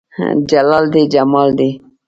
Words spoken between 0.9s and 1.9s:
دى يا جمال دى